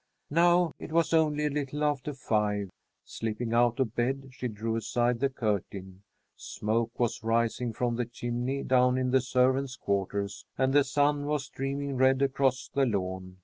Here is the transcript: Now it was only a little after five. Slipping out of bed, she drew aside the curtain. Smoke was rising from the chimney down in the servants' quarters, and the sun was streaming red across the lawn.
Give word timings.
Now 0.31 0.71
it 0.79 0.91
was 0.91 1.13
only 1.13 1.45
a 1.45 1.51
little 1.51 1.83
after 1.83 2.11
five. 2.11 2.71
Slipping 3.05 3.53
out 3.53 3.79
of 3.79 3.93
bed, 3.93 4.29
she 4.31 4.47
drew 4.47 4.75
aside 4.75 5.19
the 5.19 5.29
curtain. 5.29 6.01
Smoke 6.35 6.99
was 6.99 7.21
rising 7.21 7.71
from 7.71 7.95
the 7.97 8.05
chimney 8.05 8.63
down 8.63 8.97
in 8.97 9.11
the 9.11 9.21
servants' 9.21 9.75
quarters, 9.77 10.43
and 10.57 10.73
the 10.73 10.83
sun 10.83 11.27
was 11.27 11.45
streaming 11.45 11.97
red 11.97 12.23
across 12.23 12.67
the 12.73 12.87
lawn. 12.87 13.37